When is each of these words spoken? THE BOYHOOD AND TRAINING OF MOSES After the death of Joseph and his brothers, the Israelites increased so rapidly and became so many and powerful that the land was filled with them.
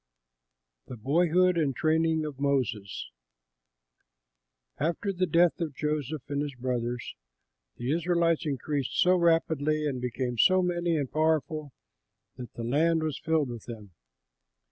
THE 0.87 0.97
BOYHOOD 0.97 1.59
AND 1.59 1.75
TRAINING 1.75 2.25
OF 2.25 2.39
MOSES 2.39 3.11
After 4.79 5.13
the 5.13 5.27
death 5.27 5.61
of 5.61 5.75
Joseph 5.75 6.23
and 6.27 6.41
his 6.41 6.55
brothers, 6.55 7.13
the 7.77 7.91
Israelites 7.91 8.47
increased 8.47 8.99
so 8.99 9.15
rapidly 9.15 9.85
and 9.85 10.01
became 10.01 10.39
so 10.39 10.63
many 10.63 10.97
and 10.97 11.11
powerful 11.11 11.71
that 12.35 12.51
the 12.55 12.63
land 12.63 13.03
was 13.03 13.19
filled 13.23 13.49
with 13.49 13.65
them. 13.65 13.91